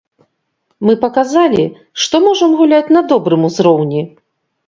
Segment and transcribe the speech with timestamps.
[0.87, 1.65] Мы паказалі,
[2.05, 4.01] што можам гуляць на добрым узроўні.